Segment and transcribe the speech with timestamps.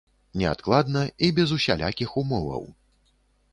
[0.41, 2.67] Неадкладна і без усялякіх умоваў.